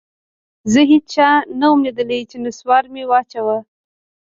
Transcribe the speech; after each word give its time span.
زه 0.71 0.81
هېچا 0.91 1.29
نه 1.59 1.67
وم 1.69 1.79
ليدلى 1.85 2.19
چې 2.31 2.37
نسوار 2.45 2.83
مې 2.93 3.03
واچاوه. 3.09 3.57